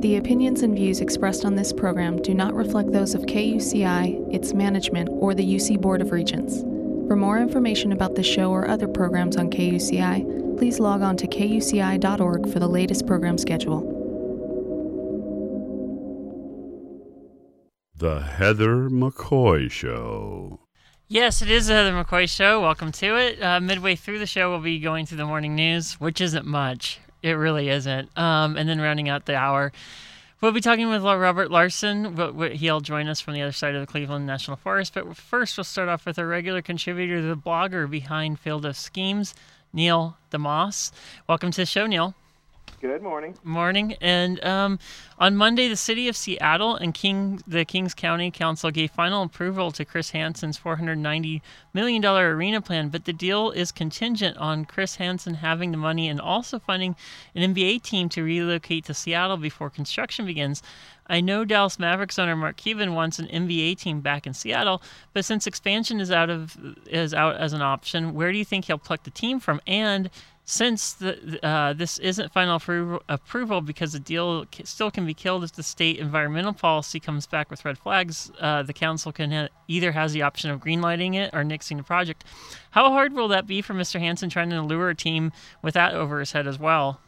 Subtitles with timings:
[0.00, 4.54] The opinions and views expressed on this program do not reflect those of KUCI, its
[4.54, 6.60] management, or the UC Board of Regents.
[7.08, 11.26] For more information about the show or other programs on KUCI, please log on to
[11.26, 13.80] kuci.org for the latest program schedule.
[17.96, 20.60] The Heather McCoy Show.
[21.08, 22.60] Yes, it is the Heather McCoy Show.
[22.60, 23.42] Welcome to it.
[23.42, 27.00] Uh, midway through the show, we'll be going through the morning news, which isn't much.
[27.22, 28.16] It really isn't.
[28.16, 29.72] Um, and then rounding out the hour,
[30.40, 32.16] we'll be talking with Robert Larson.
[32.54, 34.94] He'll join us from the other side of the Cleveland National Forest.
[34.94, 39.34] But first, we'll start off with our regular contributor, the blogger behind Field of Schemes,
[39.72, 40.92] Neil deMause.
[41.26, 42.14] Welcome to the show, Neil.
[42.80, 43.34] Good morning.
[43.42, 43.96] Morning.
[44.00, 44.78] And um,
[45.18, 49.72] on Monday, the city of Seattle and King, the Kings County Council gave final approval
[49.72, 51.40] to Chris Hansen's $490
[51.74, 56.20] million arena plan, but the deal is contingent on Chris Hansen having the money and
[56.20, 56.94] also funding
[57.34, 60.62] an NBA team to relocate to Seattle before construction begins.
[61.08, 64.82] I know Dallas Mavericks owner Mark Cuban wants an NBA team back in Seattle,
[65.14, 68.66] but since expansion is out of is out as an option, where do you think
[68.66, 69.60] he'll pluck the team from?
[69.66, 70.10] And
[70.50, 75.44] since the, uh, this isn't final appro- approval because the deal still can be killed
[75.44, 79.48] if the state environmental policy comes back with red flags, uh, the council can ha-
[79.68, 82.24] either has the option of greenlighting it or nixing the project.
[82.70, 84.00] How hard will that be for Mr.
[84.00, 86.98] Hansen trying to lure a team with that over his head as well?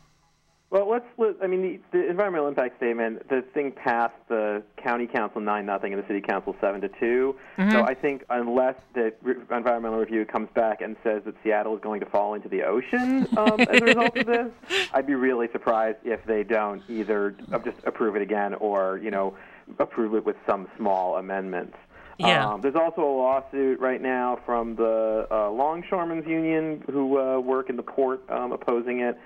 [0.70, 1.04] Well, let's.
[1.42, 3.28] I mean, the, the environmental impact statement.
[3.28, 7.36] The thing passed the county council nine nothing and the city council seven to 2
[7.58, 7.70] mm-hmm.
[7.72, 11.80] So I think unless the re- environmental review comes back and says that Seattle is
[11.80, 14.52] going to fall into the ocean um, as a result of this,
[14.94, 17.34] I'd be really surprised if they don't either
[17.64, 19.36] just approve it again or you know
[19.80, 21.76] approve it with some small amendments.
[22.18, 22.46] Yeah.
[22.46, 27.70] Um, there's also a lawsuit right now from the uh, longshoremen's union who uh, work
[27.70, 29.18] in the port um, opposing it.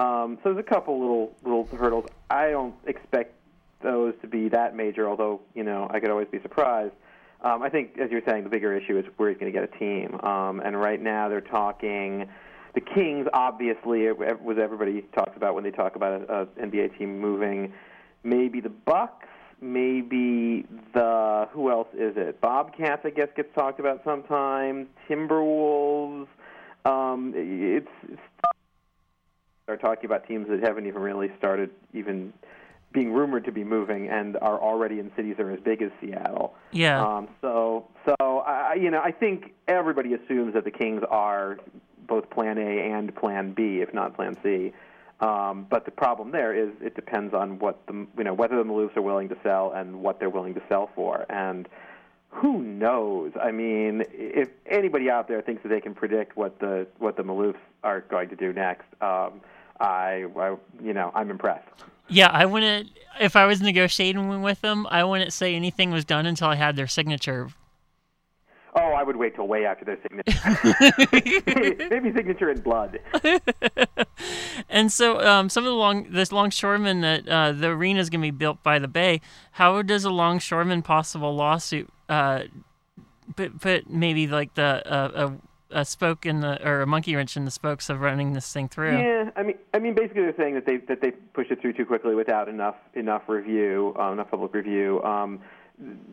[0.00, 2.06] Um, so there's a couple little little hurdles.
[2.30, 3.34] I don't expect
[3.82, 6.94] those to be that major, although you know I could always be surprised.
[7.42, 9.64] Um, I think, as you're saying, the bigger issue is where he's going to get
[9.64, 10.18] a team.
[10.20, 12.28] Um, and right now they're talking.
[12.74, 17.18] The Kings, obviously, it was everybody talks about when they talk about an NBA team
[17.18, 17.72] moving.
[18.22, 19.26] Maybe the Bucks,
[19.60, 22.40] maybe the who else is it?
[22.40, 24.86] Bobcats, I guess, gets talked about sometimes.
[25.08, 26.28] Timberwolves.
[26.84, 28.20] Um, it's, it's
[29.70, 32.32] are talking about teams that haven't even really started even
[32.92, 35.90] being rumored to be moving and are already in cities that are as big as
[36.00, 36.54] Seattle.
[36.72, 37.00] Yeah.
[37.00, 41.58] Um, so, so I, you know, I think everybody assumes that the Kings are
[42.08, 44.72] both Plan A and Plan B, if not Plan C.
[45.20, 48.64] Um, but the problem there is it depends on what the you know whether the
[48.64, 51.26] Maloofs are willing to sell and what they're willing to sell for.
[51.28, 51.68] And
[52.30, 53.32] who knows?
[53.40, 57.22] I mean, if anybody out there thinks that they can predict what the what the
[57.22, 59.42] Maloofs are going to do next, um,
[59.80, 61.68] I, I, you know, I'm impressed.
[62.08, 62.90] Yeah, I wouldn't.
[63.20, 66.76] If I was negotiating with them, I wouldn't say anything was done until I had
[66.76, 67.48] their signature.
[68.74, 71.88] Oh, I would wait till way after their signature.
[71.90, 73.00] Maybe signature in blood.
[74.68, 78.20] and so, um, some of the long this longshoreman that uh, the arena is going
[78.20, 79.20] to be built by the bay.
[79.52, 82.44] How does a longshoreman possible lawsuit uh,
[83.34, 85.32] put, put maybe like the uh,
[85.72, 88.68] a spoke in the or a monkey wrench in the spokes of running this thing
[88.68, 88.98] through.
[88.98, 91.74] Yeah, I mean, I mean, basically they're saying that they that they pushed it through
[91.74, 95.02] too quickly without enough enough review, uh, enough public review.
[95.02, 95.40] Um,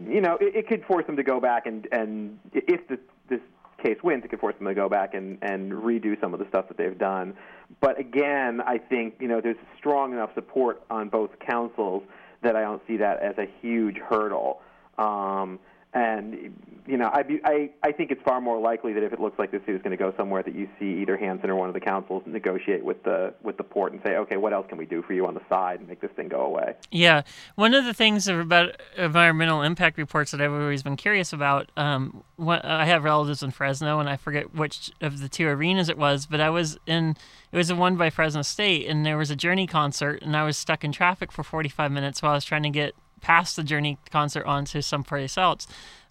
[0.08, 3.42] you know, it, it could force them to go back and and if the, this
[3.84, 6.48] case wins, it could force them to go back and and redo some of the
[6.48, 7.36] stuff that they've done.
[7.82, 12.04] But again, I think you know there's strong enough support on both councils
[12.44, 14.62] that I don't see that as a huge hurdle.
[14.98, 15.60] Um,
[15.94, 19.38] and you know, I, I I think it's far more likely that if it looks
[19.38, 21.74] like this is going to go somewhere, that you see either Hansen or one of
[21.74, 24.86] the councils negotiate with the with the port and say, okay, what else can we
[24.86, 26.76] do for you on the side and make this thing go away?
[26.92, 27.24] Yeah,
[27.56, 31.72] one of the things about environmental impact reports that I've always been curious about.
[31.76, 35.90] Um, what, I have relatives in Fresno, and I forget which of the two arenas
[35.90, 37.18] it was, but I was in.
[37.52, 40.44] It was the one by Fresno State, and there was a Journey concert, and I
[40.44, 43.64] was stuck in traffic for 45 minutes while I was trying to get past the
[43.64, 45.68] Journey concert onto someplace else.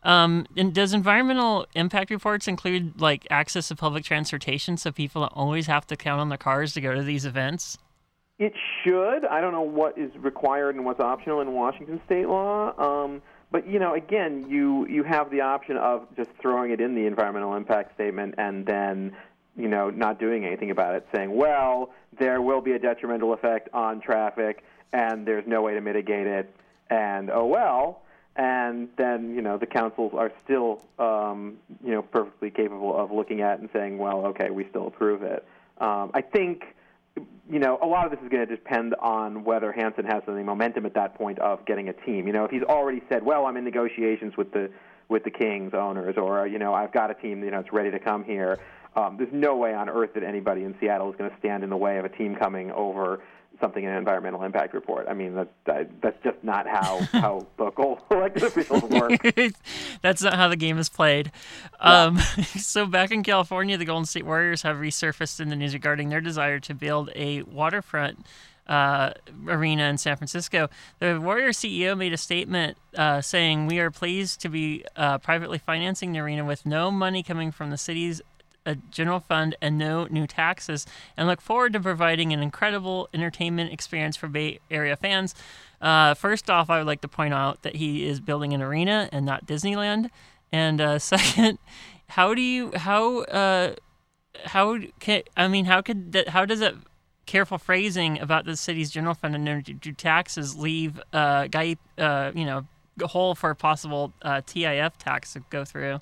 [0.06, 5.32] Um, and does environmental impact reports include like access to public transportation so people don't
[5.34, 7.76] always have to count on their cars to go to these events?
[8.38, 8.52] It
[8.84, 9.24] should.
[9.24, 12.72] I don't know what is required and what's optional in Washington state law.
[12.78, 13.20] Um,
[13.50, 17.06] but you know, again, you you have the option of just throwing it in the
[17.06, 19.16] environmental impact statement and then
[19.56, 23.68] you know not doing anything about it, saying, well, there will be a detrimental effect
[23.72, 24.62] on traffic
[24.92, 26.54] and there's no way to mitigate it,
[26.90, 28.02] and oh well
[28.36, 33.40] and then you know the councils are still um, you know perfectly capable of looking
[33.40, 35.46] at and saying, well, okay, we still approve it.
[35.78, 36.64] Um, I think
[37.48, 40.42] you know, a lot of this is going to depend on whether Hansen has any
[40.42, 42.26] momentum at that point of getting a team.
[42.26, 44.70] You know, if he's already said, "Well, I'm in negotiations with the
[45.08, 47.90] with the Kings owners," or you know, I've got a team, you know, it's ready
[47.90, 48.58] to come here.
[48.96, 51.70] Um, there's no way on earth that anybody in Seattle is going to stand in
[51.70, 53.20] the way of a team coming over
[53.60, 55.06] something in an environmental impact report.
[55.08, 59.20] I mean, that, that that's just not how how local elected officials work.
[60.02, 61.32] that's not how the game is played.
[61.80, 62.04] Yeah.
[62.04, 62.18] Um,
[62.58, 66.20] so back in California, the Golden State Warriors have resurfaced in the news regarding their
[66.20, 68.24] desire to build a waterfront.
[68.68, 69.12] Uh,
[69.46, 70.68] arena in San Francisco.
[70.98, 75.58] The Warriors CEO made a statement uh, saying, We are pleased to be uh, privately
[75.58, 78.20] financing the arena with no money coming from the city's
[78.66, 80.84] a general fund and no new taxes,
[81.16, 85.34] and look forward to providing an incredible entertainment experience for Bay Area fans.
[85.80, 89.08] Uh, first off, I would like to point out that he is building an arena
[89.12, 90.10] and not Disneyland.
[90.52, 91.58] And uh, second,
[92.08, 93.74] how do you how uh,
[94.44, 96.74] how can I mean how could that how does that
[97.26, 102.30] careful phrasing about the city's general fund and no do taxes leave uh, guy uh,
[102.34, 102.66] you know
[103.02, 105.98] hole for possible uh, TIF tax to go through?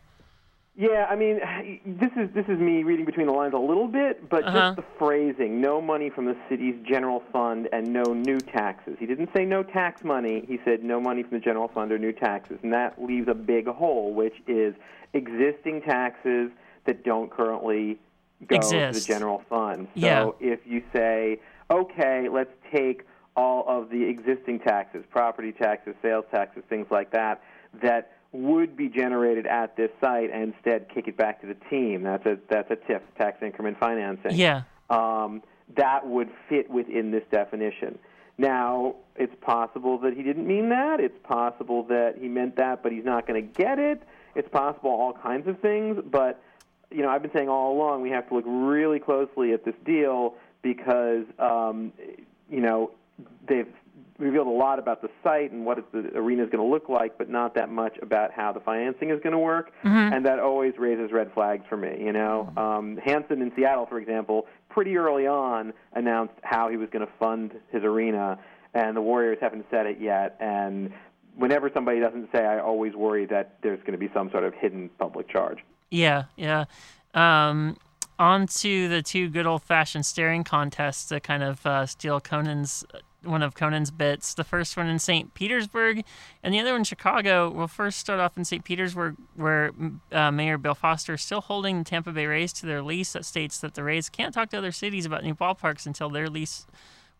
[0.76, 1.40] Yeah, I mean,
[1.86, 4.74] this is this is me reading between the lines a little bit, but uh-huh.
[4.74, 8.96] just the phrasing: no money from the city's general fund and no new taxes.
[8.98, 10.44] He didn't say no tax money.
[10.46, 13.34] He said no money from the general fund or new taxes, and that leaves a
[13.34, 14.74] big hole, which is
[15.12, 16.50] existing taxes
[16.86, 17.98] that don't currently
[18.46, 18.94] go Exist.
[18.94, 19.86] to the general fund.
[19.94, 20.30] So yeah.
[20.40, 23.06] if you say, okay, let's take
[23.36, 27.42] all of the existing taxes, property taxes, sales taxes, things like that,
[27.82, 32.02] that would be generated at this site and instead kick it back to the team.
[32.02, 34.32] That's a that's a TIF, tax increment financing.
[34.32, 34.62] Yeah.
[34.90, 35.42] Um,
[35.76, 37.98] that would fit within this definition.
[38.36, 40.98] Now, it's possible that he didn't mean that.
[40.98, 44.02] It's possible that he meant that, but he's not going to get it.
[44.34, 46.02] It's possible all kinds of things.
[46.04, 46.42] But
[46.90, 49.76] you know, I've been saying all along we have to look really closely at this
[49.84, 51.92] deal because um,
[52.50, 52.90] you know
[53.46, 53.72] they've
[54.18, 57.18] revealed a lot about the site and what the arena is going to look like,
[57.18, 59.72] but not that much about how the financing is going to work.
[59.84, 60.14] Mm-hmm.
[60.14, 61.96] And that always raises red flags for me.
[62.00, 66.88] You know, um, Hansen in Seattle, for example, pretty early on announced how he was
[66.90, 68.38] going to fund his arena,
[68.72, 70.36] and the Warriors haven't said it yet.
[70.40, 70.92] And
[71.36, 74.54] whenever somebody doesn't say, I always worry that there's going to be some sort of
[74.54, 75.58] hidden public charge.
[75.90, 76.64] Yeah, yeah.
[77.14, 77.76] Um,
[78.18, 82.84] on to the two good old fashioned staring contests to kind of uh, steal Conan's
[83.26, 84.34] one of Conan's bits.
[84.34, 85.34] The first one in St.
[85.34, 86.04] Petersburg,
[86.42, 87.50] and the other one in Chicago.
[87.50, 88.64] We'll first start off in St.
[88.64, 89.72] Petersburg, where
[90.12, 93.24] uh, Mayor Bill Foster is still holding the Tampa Bay Rays to their lease that
[93.24, 96.66] states that the Rays can't talk to other cities about new ballparks until their lease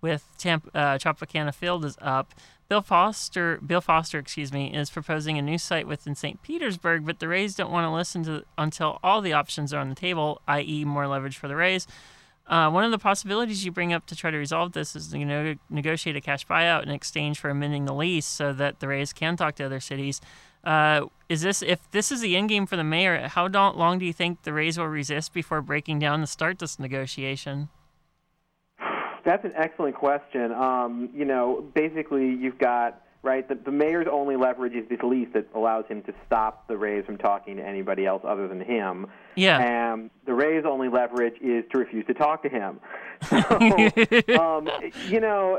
[0.01, 2.35] with Tampa, uh, Tropicana Field is up.
[2.69, 6.43] Bill Foster, Bill Foster, excuse me, is proposing a new site within St.
[6.43, 9.91] Petersburg, but the Rays don't want to listen to until all the options are on
[9.91, 11.87] the table, i.e., more leverage for the Rays.
[12.47, 15.25] Uh, one of the possibilities you bring up to try to resolve this is you
[15.25, 19.13] know, negotiate a cash buyout in exchange for amending the lease so that the Rays
[19.13, 20.21] can talk to other cities.
[20.63, 23.29] Uh, is this if this is the end game for the mayor?
[23.29, 26.79] How long do you think the Rays will resist before breaking down to start this
[26.79, 27.69] negotiation?
[29.25, 30.53] That's an excellent question.
[30.53, 33.49] Um, you know, basically, you've got right?
[33.49, 37.05] The, the mayor's only leverage is this lease that allows him to stop the Rays
[37.07, 39.07] from talking to anybody else other than him.
[39.35, 39.59] Yeah.
[39.59, 42.81] And the Rays' only leverage is to refuse to talk to him.
[43.31, 43.39] So,
[44.39, 44.69] um,
[45.09, 45.59] you know,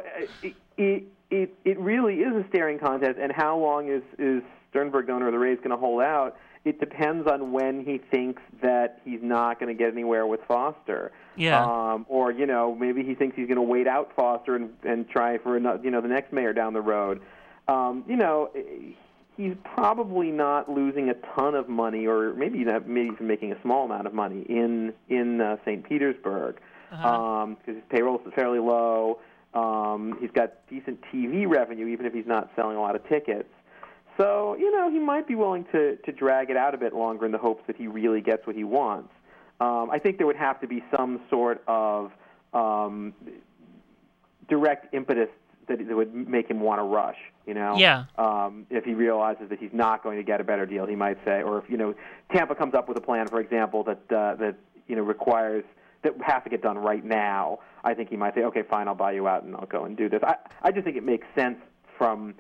[0.78, 3.18] it, it, it really is a staring contest.
[3.20, 6.38] And how long is, is Sternberg, owner of the Rays, going to hold out?
[6.64, 11.12] It depends on when he thinks that he's not going to get anywhere with Foster.
[11.36, 11.64] Yeah.
[11.64, 15.08] Um, or you know, maybe he thinks he's going to wait out Foster and and
[15.10, 17.22] try for another, you know, the next mayor down the road
[17.68, 18.50] um, you know,
[19.38, 23.62] he's probably not losing a ton of money, or maybe not, maybe even making a
[23.62, 25.88] small amount of money in in uh, St.
[25.88, 26.56] Petersburg
[26.90, 27.42] because uh-huh.
[27.42, 29.20] um, his payroll is fairly low.
[29.54, 33.50] Um, he's got decent TV revenue, even if he's not selling a lot of tickets.
[34.18, 37.26] So you know, he might be willing to to drag it out a bit longer
[37.26, 39.10] in the hopes that he really gets what he wants.
[39.60, 42.12] Um, I think there would have to be some sort of
[42.54, 43.14] um,
[44.50, 45.30] direct impetus
[45.68, 47.18] that, that would make him want to rush.
[47.46, 48.06] You know, yeah.
[48.18, 51.18] Um, if he realizes that he's not going to get a better deal, he might
[51.26, 51.94] say, or if you know,
[52.34, 54.56] Tampa comes up with a plan, for example, that uh, that
[54.88, 55.64] you know requires
[56.04, 57.60] that has to get done right now.
[57.84, 59.96] I think he might say, okay, fine, I'll buy you out and I'll go and
[59.96, 60.22] do this.
[60.24, 61.58] I I just think it makes sense
[61.98, 62.36] from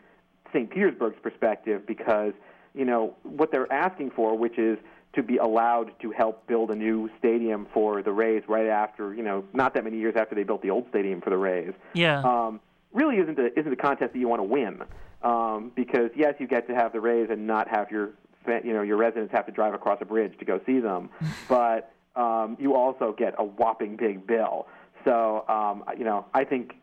[0.51, 0.69] St.
[0.69, 2.33] Petersburg's perspective because
[2.73, 4.77] you know what they're asking for, which is
[5.15, 9.23] to be allowed to help build a new stadium for the Rays right after, you
[9.23, 11.73] know, not that many years after they built the old stadium for the Rays.
[11.93, 12.21] Yeah.
[12.21, 12.59] Um,
[12.95, 14.81] really isn't a isn't a contest that you want to win
[15.21, 18.11] um, because yes, you get to have the Rays and not have your
[18.47, 21.09] you know your residents have to drive across a bridge to go see them,
[21.49, 24.67] but um, you also get a whopping big bill.
[25.03, 26.73] So, um, you know, I think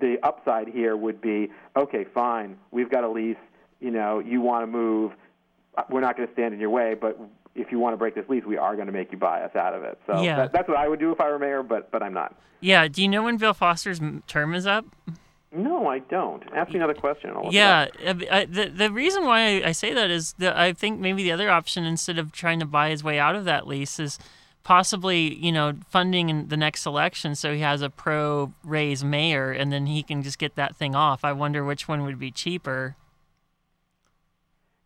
[0.00, 3.36] the upside here would be okay, fine, we've got a lease.
[3.80, 5.12] You know, you want to move.
[5.90, 7.18] We're not going to stand in your way, but
[7.54, 9.54] if you want to break this lease, we are going to make you buy us
[9.56, 9.98] out of it.
[10.06, 10.36] So Yeah.
[10.36, 12.34] that, that's what I would do if I were mayor, but but I'm not.
[12.60, 12.86] Yeah.
[12.88, 14.84] Do you know when Bill Foster's term is up?
[15.54, 16.42] No, I don't.
[16.54, 17.32] Ask me another question.
[17.50, 17.86] Yeah,
[18.30, 21.32] I, the the reason why I, I say that is that I think maybe the
[21.32, 24.18] other option instead of trying to buy his way out of that lease is
[24.64, 29.52] possibly you know funding in the next election so he has a pro Rays mayor
[29.52, 31.24] and then he can just get that thing off.
[31.24, 32.96] I wonder which one would be cheaper.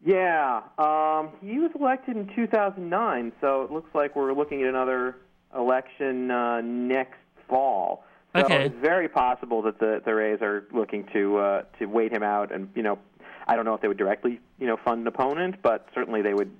[0.04, 5.16] Yeah, um, he was elected in 2009, so it looks like we're looking at another
[5.56, 8.04] election uh, next fall.
[8.40, 8.64] So Okay.
[8.66, 12.52] it's very possible that the the Rays are looking to uh, to wait him out,
[12.52, 12.98] and you know,
[13.46, 16.34] I don't know if they would directly you know fund an opponent, but certainly they
[16.34, 16.50] would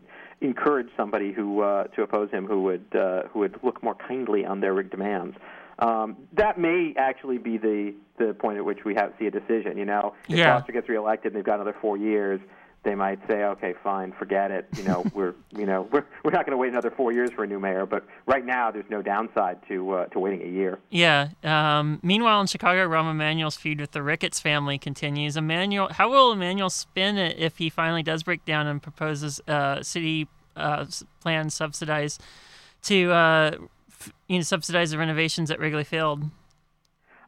[0.41, 4.45] encourage somebody who uh, to oppose him who would uh, who would look more kindly
[4.45, 5.37] on their rigged demands.
[5.81, 9.77] Um, that may actually be the the point at which we have see a decision.
[9.79, 10.59] You know, if Yeah.
[10.59, 12.41] Foster gets reelected and they've got another four years,
[12.85, 14.67] they might say, okay, fine, forget it.
[14.77, 17.45] You know, we're you know we're we're not going to wait another four years for
[17.45, 17.87] a new mayor.
[17.87, 20.79] But right now, there's no downside to uh, to waiting a year.
[20.91, 21.29] Yeah.
[21.43, 25.37] Um, meanwhile, in Chicago, Rahm Emanuel's feud with the Ricketts family continues.
[25.37, 29.83] Emanuel, how will Emanuel spin it if he finally does break down and proposes uh,
[29.83, 30.87] city uh,
[31.21, 32.19] plan subsidize
[32.83, 33.51] to uh,
[33.89, 36.25] f- you know subsidize the renovations at Wrigley Field?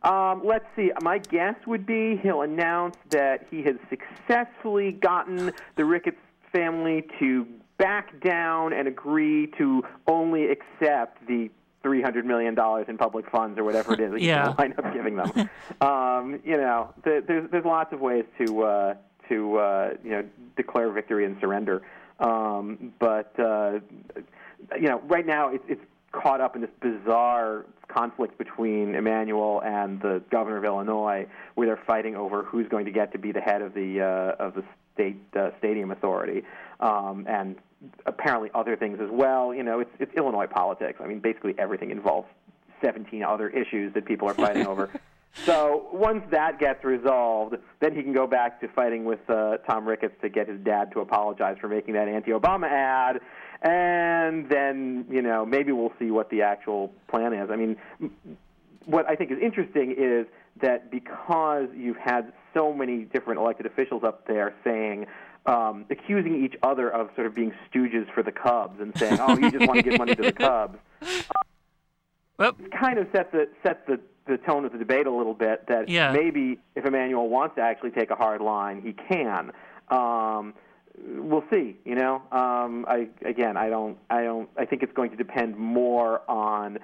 [0.03, 0.91] Um, let's see.
[1.03, 6.17] My guess would be he'll announce that he has successfully gotten the Ricketts
[6.53, 7.47] family to
[7.79, 11.51] back down and agree to only accept the
[11.83, 14.45] three hundred million dollars in public funds or whatever it is that Yeah.
[14.49, 15.51] to wind up giving them.
[15.81, 18.95] um, you know, th- there's there's lots of ways to uh,
[19.29, 20.25] to uh, you know
[20.57, 21.83] declare victory and surrender.
[22.19, 23.81] Um, but uh,
[24.77, 25.81] you know, right now it's, it's
[26.13, 31.85] caught up in this bizarre conflict between Emanuel and the governor of Illinois, where they're
[31.87, 34.65] fighting over who's going to get to be the head of the uh, of the
[34.95, 36.43] state uh, stadium authority,
[36.81, 37.57] um, and
[38.07, 39.55] apparently other things as well.
[39.55, 41.01] You know, it's it's Illinois politics.
[41.03, 42.29] I mean, basically everything involves
[42.83, 44.91] 17 other issues that people are fighting over.
[45.45, 49.87] So once that gets resolved, then he can go back to fighting with uh, Tom
[49.87, 53.21] Ricketts to get his dad to apologize for making that anti-Obama ad,
[53.63, 57.51] and then you know maybe we'll see what the actual plan is.
[57.51, 57.77] I mean,
[58.85, 60.27] what I think is interesting is
[60.61, 65.07] that because you've had so many different elected officials up there saying.
[65.47, 69.39] Um, accusing each other of sort of being stooges for the Cubs and saying, "Oh,
[69.39, 70.79] you just want to give money to the Cubs."
[72.41, 75.67] Well, kind of set the set the the tone of the debate a little bit
[75.69, 76.13] that Yeah.
[76.13, 79.53] maybe if Emanuel wants to actually take a hard line, he can.
[79.89, 80.55] Um,
[81.07, 81.77] we'll see.
[81.85, 85.57] You know, um, I again, I don't, I don't, I think it's going to depend
[85.57, 86.79] more on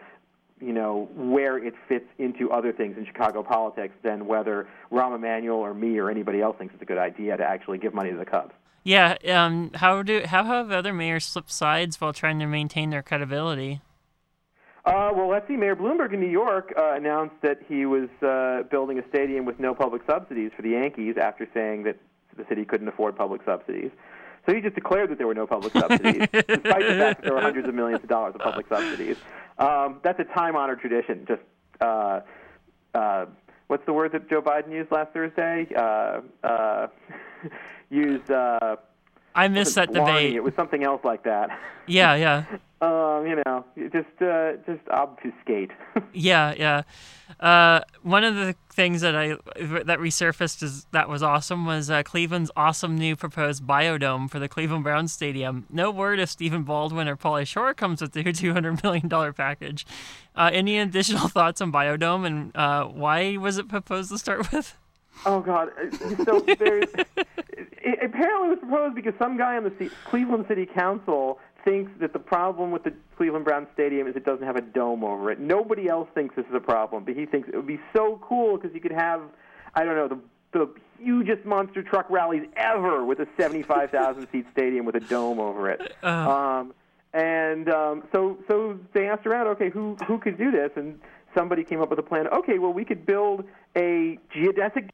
[0.61, 5.58] you know where it fits into other things in Chicago politics than whether Rahm Emanuel
[5.58, 8.16] or me or anybody else thinks it's a good idea to actually give money to
[8.16, 8.54] the Cubs.
[8.85, 9.16] yeah.
[9.28, 13.80] Um, how do how have other mayors slipped sides while trying to maintain their credibility?
[14.87, 15.56] Uh, well, let's see.
[15.56, 19.58] Mayor Bloomberg in New York uh, announced that he was uh, building a stadium with
[19.58, 21.96] no public subsidies for the Yankees after saying that
[22.37, 23.90] the city couldn't afford public subsidies.
[24.47, 27.35] So he just declared that there were no public subsidies, despite the fact that there
[27.35, 29.16] were hundreds of millions of dollars of public subsidies.
[29.59, 31.25] Um, that's a time-honored tradition.
[31.26, 31.43] Just
[31.81, 32.21] uh,
[32.95, 33.26] uh,
[33.66, 35.66] what's the word that Joe Biden used last Thursday?
[35.76, 36.87] Uh, uh,
[37.90, 38.31] used.
[38.31, 38.76] Uh,
[39.37, 40.35] I missed that debate.
[40.35, 41.50] It was something else like that.
[41.88, 42.45] Yeah, yeah.
[42.81, 45.71] um, you know, just uh, just obfuscate.
[46.12, 46.83] Yeah, yeah.
[47.38, 49.37] Uh, one of the things that I
[49.85, 54.49] that resurfaced is that was awesome was uh, Cleveland's awesome new proposed biodome for the
[54.49, 55.66] Cleveland Browns stadium.
[55.71, 59.33] No word if Stephen Baldwin or Pauly Shore comes with their two hundred million dollar
[59.33, 59.87] package.
[60.35, 64.76] Uh, any additional thoughts on biodome and uh, why was it proposed to start with?
[65.25, 65.71] Oh God!
[65.81, 66.88] Uh, So there's
[67.87, 72.12] it, apparently was proposed because some guy on the C- Cleveland City Council thinks that
[72.12, 75.38] the problem with the Cleveland Browns Stadium is it doesn't have a dome over it.
[75.40, 78.57] Nobody else thinks this is a problem, but he thinks it would be so cool
[78.57, 79.23] because you could have,
[79.75, 80.19] I don't know, the
[80.52, 85.69] the hugest monster truck rallies ever with a 75,000 seat stadium with a dome over
[85.71, 85.93] it.
[86.28, 86.73] Um,
[87.12, 90.71] and um, so so they asked around, okay, who who could do this?
[90.76, 90.99] And
[91.37, 92.26] somebody came up with a plan.
[92.28, 93.45] Okay, well we could build
[93.76, 94.88] a geodesic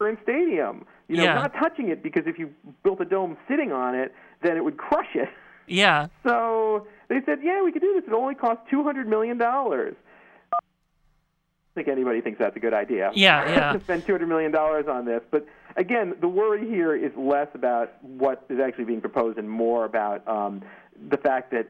[0.00, 0.86] current stadium.
[1.08, 1.34] You know, Yeah.
[1.34, 4.78] not touching it because if you built a dome sitting on it, then it would
[4.78, 5.28] crush it.
[5.66, 8.04] Yeah, So they said, yeah, we could do this.
[8.08, 9.94] It only costs two hundred million dollars.
[10.52, 10.58] I
[11.74, 13.12] think anybody thinks that's a good idea.
[13.14, 13.72] Yeah, yeah.
[13.74, 17.48] to spend two hundred million dollars on this, but again, the worry here is less
[17.54, 20.62] about what is actually being proposed and more about um,
[21.08, 21.68] the fact that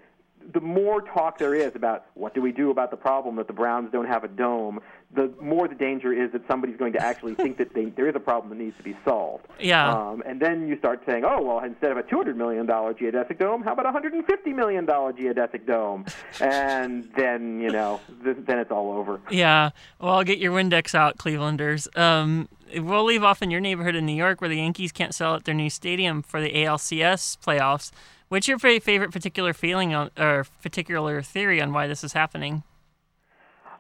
[0.53, 3.53] the more talk there is about what do we do about the problem that the
[3.53, 4.81] Browns don't have a dome,
[5.13, 8.15] the more the danger is that somebody's going to actually think that they, there is
[8.15, 9.47] a problem that needs to be solved.
[9.59, 9.93] Yeah.
[9.93, 13.63] Um, and then you start saying, oh, well, instead of a $200 million geodesic dome,
[13.63, 16.05] how about a $150 million geodesic dome?
[16.41, 19.21] and then, you know, th- then it's all over.
[19.31, 19.71] Yeah.
[20.01, 21.89] Well, I'll get your Windex out, Clevelanders.
[21.99, 25.35] Um, we'll leave off in your neighborhood in New York where the Yankees can't sell
[25.35, 27.91] at their new stadium for the ALCS playoffs.
[28.31, 32.63] What's your favorite particular feeling on, or particular theory on why this is happening?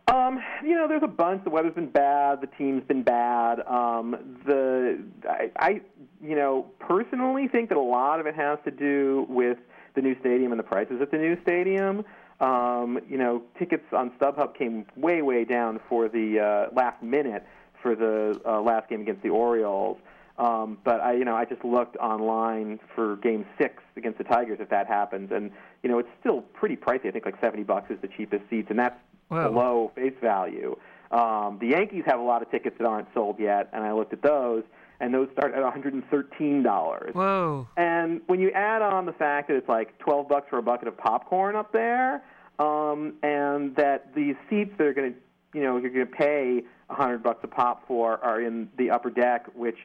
[0.09, 1.45] Um, you know, there's a bunch.
[1.45, 2.41] The weather's been bad.
[2.41, 3.61] The team's been bad.
[3.61, 5.81] Um, the I, I,
[6.21, 9.59] you know, personally think that a lot of it has to do with
[9.95, 12.05] the new stadium and the prices at the new stadium.
[12.41, 17.47] Um, you know, tickets on StubHub came way, way down for the uh, last minute
[17.81, 19.99] for the uh, last game against the Orioles.
[20.41, 24.59] Um, but I, you know, I just looked online for Game Six against the Tigers
[24.59, 25.51] if that happens, and
[25.83, 27.09] you know, it's still pretty pricey.
[27.09, 29.49] I think like seventy bucks is the cheapest seats, and that's Whoa.
[29.49, 30.77] below face value.
[31.11, 34.15] Um, the Yankees have a lot of tickets that aren't sold yet, and I looked
[34.15, 34.63] at those,
[35.01, 37.15] and those start at one hundred and thirteen dollars.
[37.15, 37.69] Whoa.
[37.77, 40.89] And when you add on the fact that it's like twelve bucks for a bucket
[40.89, 42.25] of popcorn up there,
[42.59, 45.19] um, and that these seats that are going to,
[45.59, 48.91] you know, you're going to pay a hundred bucks a pop for are in the
[48.91, 49.77] upper deck, which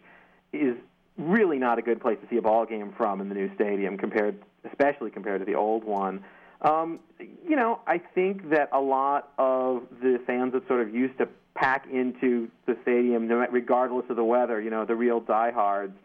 [0.56, 0.78] is
[1.18, 3.98] really not a good place to see a ball game from in the new stadium
[3.98, 4.38] compared
[4.70, 6.24] especially compared to the old one.
[6.62, 11.18] Um, you know, I think that a lot of the fans that sort of used
[11.20, 15.98] to pack into the stadium, regardless of the weather, you know, the real diehards,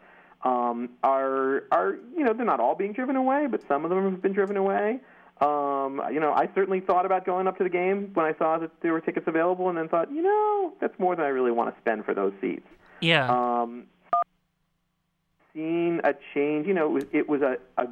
[0.43, 4.09] um, are are you know they're not all being driven away, but some of them
[4.11, 4.99] have been driven away.
[5.39, 8.59] Um, you know, I certainly thought about going up to the game when I saw
[8.59, 11.51] that there were tickets available, and then thought, you know, that's more than I really
[11.51, 12.67] want to spend for those seats.
[12.99, 13.27] Yeah.
[13.29, 13.85] Um,
[15.53, 16.67] seen a change.
[16.67, 17.87] You know, it was, it was a, a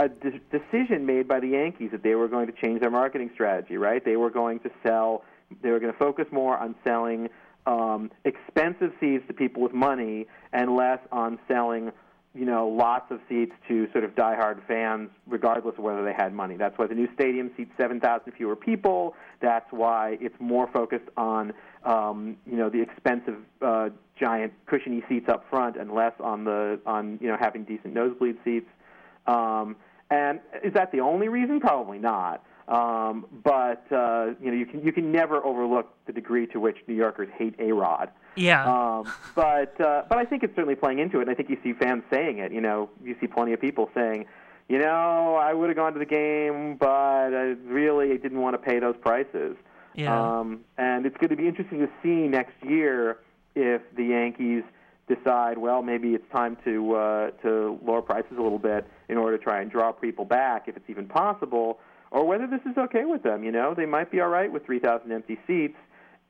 [0.00, 3.30] a de- decision made by the Yankees that they were going to change their marketing
[3.34, 3.76] strategy.
[3.76, 4.04] Right?
[4.04, 5.24] They were going to sell.
[5.62, 7.28] They were going to focus more on selling
[7.66, 11.92] um, expensive seats to people with money and less on selling
[12.34, 16.32] you know, lots of seats to sort of diehard fans, regardless of whether they had
[16.32, 16.56] money.
[16.56, 19.14] That's why the new stadium seats 7,000 fewer people.
[19.40, 21.52] That's why it's more focused on,
[21.84, 26.80] um, you know, the expensive, uh, giant, cushiony seats up front, and less on the
[26.86, 28.68] on you know having decent nosebleed seats.
[29.26, 29.76] Um,
[30.10, 31.60] and is that the only reason?
[31.60, 32.42] Probably not.
[32.68, 36.76] Um, but uh, you know, you can you can never overlook the degree to which
[36.86, 38.10] New Yorkers hate A Rod.
[38.36, 38.64] Yeah.
[38.64, 41.22] Um, but uh, but I think it's certainly playing into it.
[41.22, 42.52] And I think you see fans saying it.
[42.52, 44.26] You know, you see plenty of people saying,
[44.68, 48.58] you know, I would have gone to the game, but I really didn't want to
[48.58, 49.56] pay those prices.
[49.94, 50.38] Yeah.
[50.38, 53.18] Um, and it's going to be interesting to see next year
[53.58, 54.62] if the Yankees
[55.08, 59.36] decide, well, maybe it's time to uh, to lower prices a little bit in order
[59.36, 63.04] to try and draw people back, if it's even possible, or whether this is okay
[63.04, 63.42] with them.
[63.42, 65.76] You know, they might be all right with 3,000 empty seats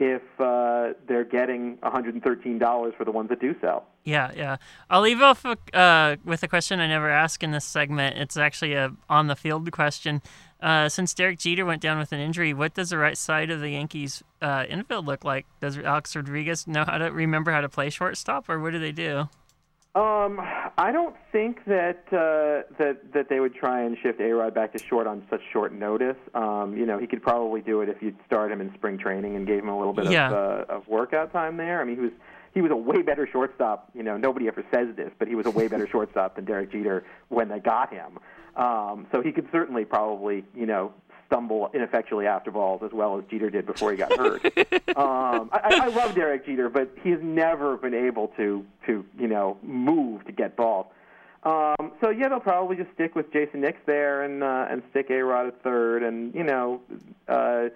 [0.01, 3.85] if uh, they're getting $113 for the ones that do sell.
[4.05, 4.57] Yeah, yeah.
[4.88, 8.17] I'll leave off uh, with a question I never ask in this segment.
[8.17, 10.23] It's actually a on the field question.
[10.61, 13.61] Uh, since Derek Jeter went down with an injury, what does the right side of
[13.61, 15.47] the Yankees uh, infield look like?
[15.61, 18.90] Does Alex Rodriguez know how to remember how to play shortstop, or what do they
[18.92, 19.29] do?
[19.94, 20.38] Um,
[20.77, 24.73] I don't think that uh, that that they would try and shift A Rod back
[24.75, 26.16] to short on such short notice.
[26.35, 29.35] Um, you know, he could probably do it if you'd start him in spring training
[29.35, 30.29] and gave him a little bit Yeah.
[30.29, 30.33] of
[30.71, 31.81] uh, of workout time there.
[31.81, 32.12] I mean, he was
[32.59, 33.88] he was a way better shortstop.
[33.94, 36.73] You know, nobody ever says this, but he was a way better shortstop than Derek
[36.73, 38.18] Jeter when they got him.
[38.57, 40.92] Um, so he could certainly probably you know
[41.29, 44.44] stumble ineffectually after balls as well as Jeter did before he got hurt.
[44.97, 49.57] um, I, I love Derek Jeter, but he's never been able to to you know
[49.62, 50.87] move to get balls.
[51.44, 55.11] Um, so yeah, they'll probably just stick with Jayson Nix there and uh, and stick
[55.11, 56.81] A Rod at third, and you know,
[57.29, 57.68] uh,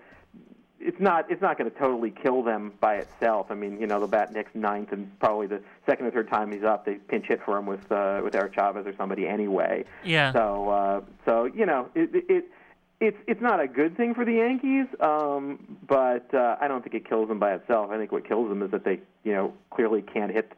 [0.84, 3.46] it's not it's not going to totally kill them by itself.
[3.50, 6.50] I mean, you know, they'll bat Nix ninth, and probably the second or third time
[6.52, 9.84] he's up, they pinch hit for him with uh, with Eric Chavez or somebody anyway.
[10.04, 10.32] Yeah.
[10.32, 12.44] So uh, so you know, it, it, it
[13.00, 16.94] it's it's not a good thing for the Yankees, um, but uh, I don't think
[16.94, 17.90] it kills them by itself.
[17.90, 20.52] I think what kills them is that they you know clearly can't hit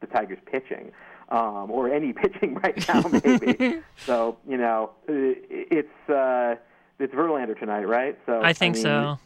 [0.00, 0.92] the Tigers pitching.
[1.30, 3.80] Um, or any pitching right now, maybe.
[3.96, 6.56] so you know, i- it's uh,
[6.98, 8.16] it's Verlander tonight, right?
[8.26, 9.18] So I think mean, so.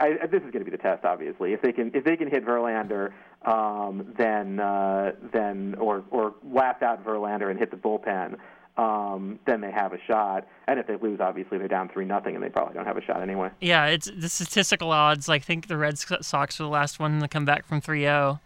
[0.00, 1.52] I, this is going to be the test, obviously.
[1.52, 3.12] If they can if they can hit Verlander,
[3.44, 8.36] um, then uh, then or or blast out Verlander and hit the bullpen,
[8.76, 10.46] um, then they have a shot.
[10.66, 13.02] And if they lose, obviously they're down three nothing, and they probably don't have a
[13.02, 13.50] shot anyway.
[13.60, 15.28] Yeah, it's the statistical odds.
[15.28, 17.80] Like, think the Red Sox were the last one to come back from oh.
[17.80, 18.40] 3-0.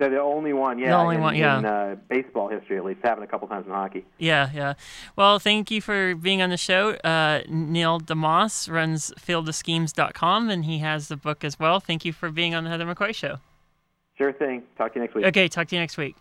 [0.00, 0.92] They're the only one, yeah.
[0.92, 1.58] The only in, one, yeah.
[1.58, 4.06] In uh, baseball history, at least, happened a couple times in hockey.
[4.16, 4.72] Yeah, yeah.
[5.14, 6.92] Well, thank you for being on the show.
[7.04, 11.80] Uh, Neil deMause runs fieldofschemes.com, and he has the book as well.
[11.80, 13.40] Thank you for being on the Heather McCoy Show.
[14.16, 14.62] Sure thing.
[14.78, 15.26] Talk to you next week.
[15.26, 16.16] Okay, talk to you next week.